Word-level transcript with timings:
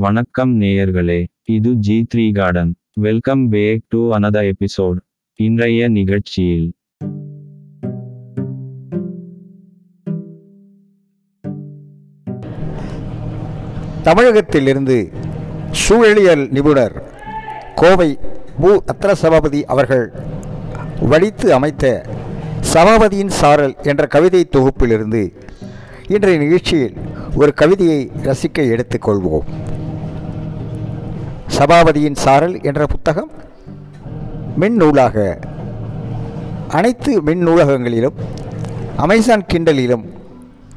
வணக்கம் 0.00 0.60
நேயர்களே 0.60 1.24
இது 1.44 1.74
G 1.74 2.06
three 2.14 2.34
garden. 2.34 2.74
Welcome 2.94 3.48
back 3.48 3.82
to 3.88 4.12
another 4.12 4.52
episode 4.52 4.96
இன்றைய 5.34 5.88
நிகழ்ச்சியில். 5.88 6.72
தமிழகத்திலிருந்து 14.02 15.12
சூழலியல் 15.88 16.50
நிபுணர் 16.50 17.02
கோவை 17.74 18.18
பூ 18.60 18.82
அத்திர 18.94 19.12
சபாபதி 19.12 19.64
அவர்கள் 19.64 20.12
வடித்து 21.00 21.52
அமைத்த 21.52 22.06
சபாபதியின் 22.74 23.34
சாரல் 23.40 23.74
என்ற 23.82 24.06
கவிதை 24.06 24.48
தொகுப்பிலிருந்து 24.56 25.32
இன்றைய 26.08 26.38
நிகழ்ச்சியில் 26.38 26.96
ஒரு 27.34 27.54
கவிதையை 27.54 28.10
ரசிக்க 28.22 28.58
எடுத்துக்கொள்வோம். 28.58 29.72
சபாபதியின் 31.46 32.20
சாரல் 32.24 32.62
என்ற 32.62 32.86
புத்தகம் 32.86 33.30
மின் 34.56 34.76
நூலாக 34.76 35.38
அனைத்து 36.68 37.22
மின் 37.22 37.46
நூலகங்களிலும் 37.46 38.14
அமேசான் 38.96 39.44
கிண்டலிலும் 39.52 40.04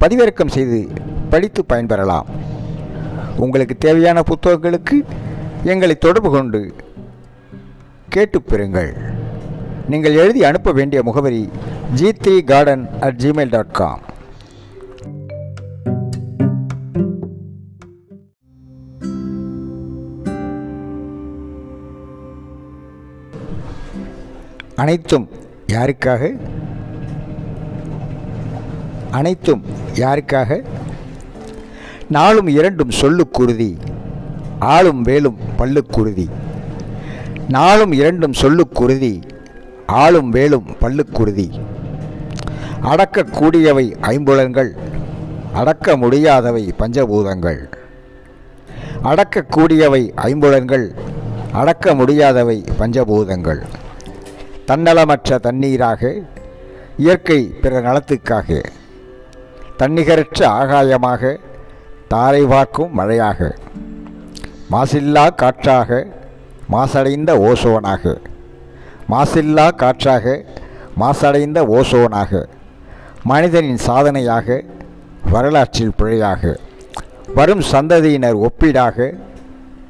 பதிவிறக்கம் 0.00 0.54
செய்து 0.56 0.88
படித்து 1.30 1.64
பயன்பெறலாம். 1.68 2.26
உங்களுக்கு 3.36 3.76
தேவையான 3.78 4.22
புத்தகங்களுக்கு 4.30 5.04
எங்களை 5.64 5.94
தொடர்பு 5.94 6.30
கொண்டு 6.30 6.74
கேட்டு 8.08 8.42
பெறுங்கள். 8.50 8.92
நீங்கள் 9.88 10.12
எழுதி 10.12 10.44
அனுப்ப 10.44 10.72
வேண்டிய 10.72 11.02
முகவரி 11.02 11.48
G 11.94 12.12
three 12.12 12.44
garden 12.44 12.88
at 13.00 13.16
Gmail 13.16 13.50
dot 13.50 13.70
com 13.70 14.00
அனைத்தும் 24.76 25.28
யாருக்காக? 25.66 26.22
அனைத்தும் 29.10 29.62
யாருக்காக? 29.94 30.64
நாளும் 32.08 32.46
இரண்டும் 32.46 32.90
சொல்லுக்குருதி 32.90 33.76
ஆளும் 34.58 35.02
வேலும் 35.02 35.38
பல்லுக்குருதி 35.58 36.28
நாளும் 37.48 37.92
இரண்டும் 37.92 38.32
சொல்லுக்குருதி 38.32 39.22
ஆளும் 39.86 40.30
வேலும் 40.30 40.66
பல்லுக்குருதி 40.80 41.48
அடக்கக்கூடியவை 42.82 43.84
ஐம்புலன்கள் 44.00 44.70
அடக்க 45.52 45.96
முடியாதவை 45.96 46.74
பஞ்சபூதங்கள். 46.78 47.68
அடக்கக்கூடியவை 49.02 50.10
ஐம்புலன்கள் 50.14 50.94
அடக்க 51.52 51.94
முடியாதவை 51.94 52.64
பஞ்சபூதங்கள். 52.78 53.60
தன்னலமற்ற 54.66 55.38
தண்ணீராக 55.38 56.02
இயற்கை 56.96 57.50
பிற 57.62 57.80
நலத்துக்காக 57.80 58.62
தன்னிகரற்ற 59.78 60.48
ஆகாயமாக 60.48 61.38
தாரை 62.08 62.46
பார்க்கும் 62.46 62.94
மழையாக 62.94 63.56
மாசில்லா 64.70 65.26
காற்றாக 65.34 66.06
மாசடைந்த 66.72 67.32
ஓசோனாக 67.38 68.20
மாசில்லா 69.08 69.68
காற்றாக 69.76 70.44
மாசடைந்த 70.96 71.58
ஓசோனாக 71.66 72.46
மனிதனின் 73.24 73.76
சாதனையாக 73.76 74.64
வரலாற்றில் 75.30 75.96
பிழையாக 75.96 76.58
வரும் 77.34 77.60
சந்ததியினர் 77.60 78.38
ஒப்பீடாக 78.48 79.14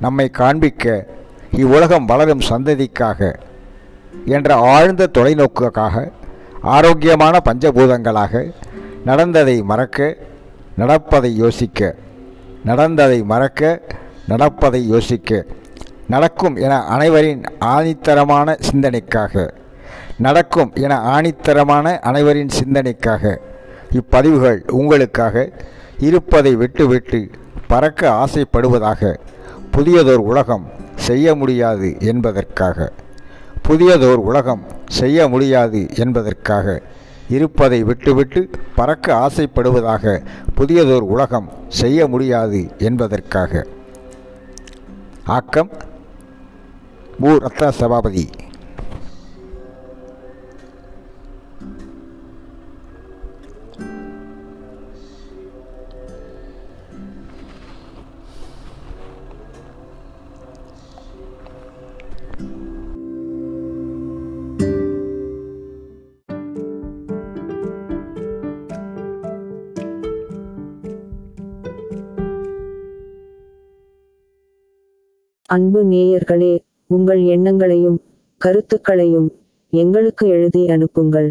நம்மை 0.00 0.30
காண்பிக்க 0.30 1.06
இவ்வுலகம் 1.52 2.06
வளரும் 2.06 2.46
சந்ததிக்காக 2.48 3.20
என்ற 4.26 4.50
ஆழ்ந்த 4.70 5.10
தொலைநோக்குக்காக 5.14 5.96
ஆரோக்கியமான 6.74 7.34
பஞ்சபூதங்களாக 7.44 8.42
நடந்ததை 9.04 9.56
மறக்க 9.62 10.16
நடப்பதை 10.76 11.30
யோசிக்க 11.36 11.80
நடந்ததை 12.64 13.18
மறக்க 13.24 13.62
நடப்பதை 14.26 14.80
யோசிக்க 14.86 15.30
நடக்கும் 16.06 16.56
என 16.56 16.74
அனைவரின் 16.86 17.42
ஆணித்தரமான 17.66 18.56
சிந்தனைக்காக 18.68 19.46
நடக்கும் 20.18 20.70
என 20.74 20.94
ஆணித்தரமான 21.06 21.86
அனைவரின் 22.00 22.54
சிந்தனைக்காக 22.58 23.34
இப்பதிவுகள் 23.90 24.60
உங்களுக்காக 24.70 25.34
இருப்பதை 25.98 26.52
விட்டுவிட்டு 26.56 27.20
பறக்க 27.68 28.10
ஆசைப்படுவதாக 28.14 29.12
புதியதோர் 29.70 30.24
உலகம் 30.24 30.66
செய்ய 31.08 31.34
முடியாது 31.34 31.96
என்பதற்காக. 31.98 32.92
புதியதோர் 33.68 34.14
உலகம் 34.14 34.62
செய்ய 34.88 35.28
முடியாது 35.28 35.86
என்பதற்காக. 35.94 36.82
இருப்பதை 37.28 37.82
விட்டுவிட்டு 37.82 38.50
பறக்க 38.74 39.14
ஆசைப்படுவதாக 39.14 40.22
புதியதோர் 40.56 41.00
உலகம் 41.00 41.48
செய்ய 41.68 42.06
முடியாது 42.06 42.68
என்பதற்காக. 42.78 43.66
ஆக்கம். 45.24 45.70
மு. 47.18 47.38
ரத்ன 47.38 47.68
சபாபதி. 47.68 48.28
அன்பு 75.48 75.80
நேயர்களே 75.84 76.54
உங்கள் 76.90 77.20
எண்ணங்களையும் 77.34 77.98
கருத்துக்களையும் 78.40 79.28
எங்களுக்கு 79.72 80.28
எழுதி 80.28 80.68
அனுப்புங்கள். 80.68 81.28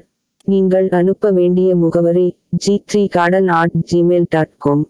நீங்கள் 0.48 0.88
அனுப்ப 0.90 1.32
வேண்டிய 1.32 1.76
முகவரி 1.76 2.28
G 2.50 2.84
three 2.90 3.02
garden 3.08 3.50
at 3.50 3.76
Gmail 3.92 4.28
dot 4.30 4.56
com 4.58 4.84